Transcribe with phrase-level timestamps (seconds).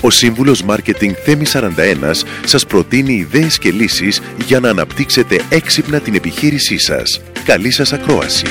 [0.00, 6.14] Ο σύμβουλος Μάρκετινγκ Θέμη 41 σας προτείνει ιδέες και λύσεις για να αναπτύξετε έξυπνα την
[6.14, 7.20] επιχείρησή σας.
[7.44, 8.46] Καλή σας ακρόαση!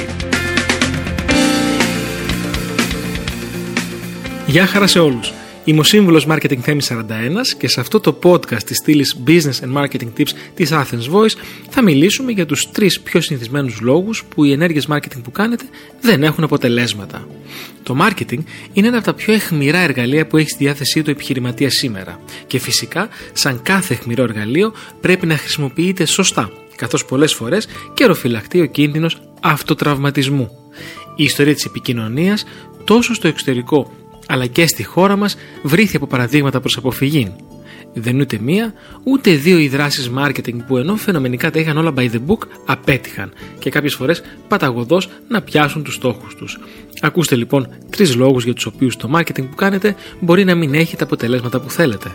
[4.45, 5.33] Γεια χαρά σε όλους!
[5.67, 7.01] Είμαι ο σύμβουλος Marketing Θέμη 41
[7.57, 11.35] και σε αυτό το podcast της στήλης Business and Marketing Tips της Athens Voice
[11.69, 15.63] θα μιλήσουμε για τους τρεις πιο συνηθισμένους λόγους που οι ενέργειες marketing που κάνετε
[16.01, 17.27] δεν έχουν αποτελέσματα.
[17.83, 18.39] Το marketing
[18.73, 22.59] είναι ένα από τα πιο εχμηρά εργαλεία που έχει στη διάθεσή του επιχειρηματία σήμερα και
[22.59, 29.21] φυσικά σαν κάθε εχμηρό εργαλείο πρέπει να χρησιμοποιείται σωστά καθώς πολλές φορές καιροφυλακτεί ο κίνδυνος
[29.41, 30.49] αυτοτραυματισμού.
[31.15, 32.45] Η ιστορία της επικοινωνίας
[32.83, 33.91] τόσο στο εξωτερικό
[34.27, 37.35] αλλά και στη χώρα μας βρήθη από παραδείγματα προς αποφυγή.
[37.93, 41.93] Δεν είναι ούτε μία, ούτε δύο οι δράσεις marketing που ενώ φαινομενικά τα είχαν όλα
[41.97, 46.59] by the book, απέτυχαν και κάποιες φορές παταγωδός να πιάσουν τους στόχους τους.
[47.01, 50.95] Ακούστε λοιπόν τρεις λόγους για τους οποίους το marketing που κάνετε μπορεί να μην έχει
[50.95, 52.11] τα αποτελέσματα που θέλετε.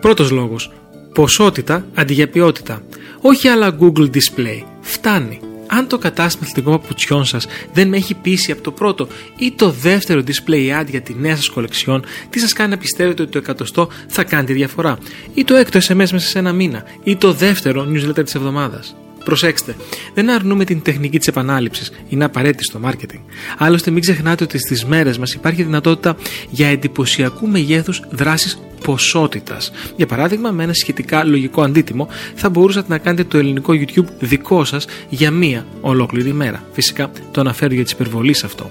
[0.00, 0.72] Πρώτος λόγος.
[1.14, 2.82] Ποσότητα αντί για ποιότητα.
[3.20, 4.62] Όχι άλλα Google Display.
[4.80, 5.40] Φτάνει
[5.76, 9.70] αν το κατάστημα αθλητικών παπουτσιών σας δεν με έχει πείσει από το πρώτο ή το
[9.70, 13.38] δεύτερο display ad για τη νέα σας κολεξιόν, τι σας κάνει να πιστεύετε ότι το
[13.38, 14.98] εκατοστό θα κάνει τη διαφορά,
[15.34, 19.76] ή το έκτο SMS μέσα σε ένα μήνα, ή το δεύτερο newsletter της εβδομάδας; Προσέξτε,
[20.14, 23.20] δεν αρνούμε την τεχνική της επανάληψης, είναι απαραίτητη στο marketing.
[23.58, 26.16] Άλλωστε, μην ξεχνάτε ότι στις μέρες μας υπάρχει δυνατότητα
[26.50, 29.72] για εντυπωσιακού μεγέθους δράσει ποσότητας.
[29.96, 34.64] Για παράδειγμα, με ένα σχετικά λογικό αντίτιμο, θα μπορούσατε να κάνετε το ελληνικό YouTube δικό
[34.64, 36.64] σας για μία ολόκληρη ημέρα.
[36.72, 38.70] Φυσικά, το αναφέρω για τη υπερβολή αυτό.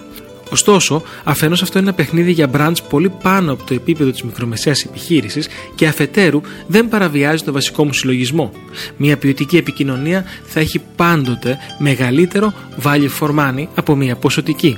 [0.51, 4.83] Ωστόσο, αφενός αυτό είναι ένα παιχνίδι για brands πολύ πάνω από το επίπεδο της μικρομεσαίας
[4.83, 8.51] επιχείρησης και αφετέρου δεν παραβιάζει το βασικό μου συλλογισμό.
[8.97, 12.53] Μια ποιοτική επικοινωνία θα έχει πάντοτε μεγαλύτερο
[12.83, 14.77] value for money από μια ποσοτική.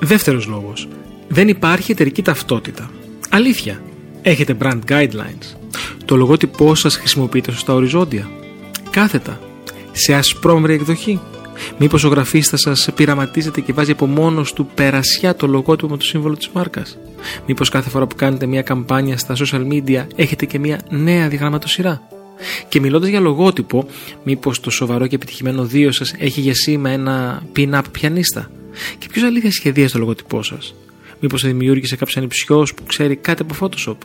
[0.00, 0.88] Δεύτερος λόγος.
[1.28, 2.90] Δεν υπάρχει εταιρική ταυτότητα.
[3.28, 3.82] Αλήθεια.
[4.22, 5.56] Έχετε brand guidelines.
[6.04, 8.30] Το λογότυπό σας χρησιμοποιείται σωστά οριζόντια.
[8.90, 9.40] Κάθετα.
[9.92, 11.20] Σε ασπρόμβρη εκδοχή.
[11.78, 16.04] Μήπως ο γραφίστας σας πειραματίζεται και βάζει από μόνος του περασιά το λογότυπο με το
[16.04, 16.98] σύμβολο της μάρκας.
[17.46, 22.02] Μήπως κάθε φορά που κάνετε μια καμπάνια στα social media έχετε και μια νέα διαγραμματοσυρά.
[22.68, 23.86] Και μιλώντας για λογότυπο,
[24.24, 28.50] μήπως το σοβαρό και επιτυχημένο δύο σας έχει για σήμα ένα pin-up πιανίστα.
[28.98, 30.74] Και ποιος αλήθεια σχεδίασε το λογότυπό σας;
[31.20, 33.96] Μήπως δημιούργησε κάποιος ανυψιό που ξέρει κάτι από Photoshop;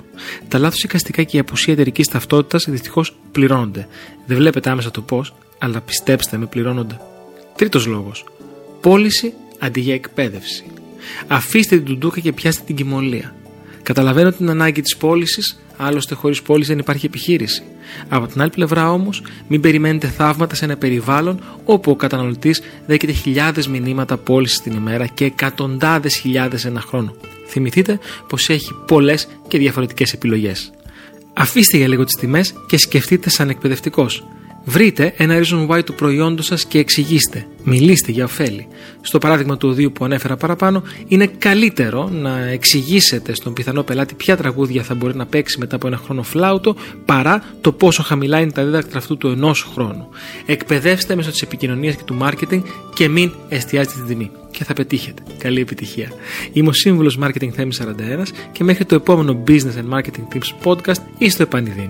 [0.47, 3.87] Τα λάθος εικαστικά και η απουσία εταιρικής ταυτότητας δυστυχώς πληρώνονται.
[4.25, 6.99] Δεν βλέπετε άμεσα το πώς, αλλά πιστέψτε με, πληρώνονται.
[7.55, 8.25] Τρίτος λόγος.
[8.81, 10.63] Πώληση αντί για εκπαίδευση.
[11.27, 13.35] Αφήστε την τουντούκα και πιάστε την κοιμωλία.
[13.83, 17.63] Καταλαβαίνω την ανάγκη της πώλησης, άλλωστε χωρίς πώληση δεν υπάρχει επιχείρηση.
[18.09, 23.11] Από την άλλη πλευρά όμως, μην περιμένετε θαύματα σε ένα περιβάλλον όπου ο καταναλωτής δέχεται
[23.11, 27.15] χιλιάδες μηνύματα πώλησης την ημέρα και εκατοντάδες χιλιάδες ένα χρόνο.
[27.47, 30.71] Θυμηθείτε πως έχει πολλές και διαφορετικές επιλογές.
[31.33, 34.23] Αφήστε για λίγο τις τιμές και σκεφτείτε σαν εκπαιδευτικός.
[34.65, 37.47] Βρείτε ένα reason why του προϊόντο σας και εξηγήστε.
[37.63, 38.67] Μιλήστε για ωφέλη.
[39.01, 44.37] Στο παράδειγμα του οδείου που ανέφερα παραπάνω, είναι καλύτερο να εξηγήσετε στον πιθανό πελάτη ποια
[44.37, 46.75] τραγούδια θα μπορεί να παίξει μετά από ένα χρόνο φλάουτο,
[47.05, 50.09] παρά το πόσο χαμηλά είναι τα δίδακτρα αυτού του ενός χρόνου.
[50.45, 52.61] Εκπαιδεύστε μέσω της επικοινωνίας και του marketing
[52.93, 54.31] και μην εστιάζετε την τιμή.
[54.51, 55.23] Και θα πετύχετε.
[55.37, 56.11] Καλή επιτυχία.
[56.53, 61.01] Είμαι ο σύμβουλος Marketing Θέμης 41 και μέχρι το επόμενο Business and Marketing Tips podcast
[61.17, 61.89] είστε επανειδήν.